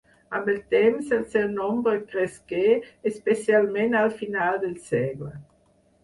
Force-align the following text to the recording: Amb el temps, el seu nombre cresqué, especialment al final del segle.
Amb 0.35 0.47
el 0.51 0.55
temps, 0.73 1.09
el 1.17 1.25
seu 1.33 1.43
nombre 1.57 1.91
cresqué, 2.13 2.61
especialment 3.11 3.97
al 3.99 4.09
final 4.23 4.57
del 4.65 4.73
segle. 4.87 5.31